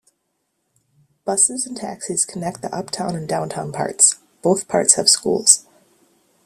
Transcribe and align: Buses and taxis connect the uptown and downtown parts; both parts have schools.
Buses 1.25 1.67
and 1.67 1.77
taxis 1.77 2.25
connect 2.25 2.63
the 2.63 2.75
uptown 2.75 3.15
and 3.15 3.27
downtown 3.29 3.71
parts; 3.71 4.15
both 4.41 4.67
parts 4.67 4.95
have 4.95 5.07
schools. 5.07 5.67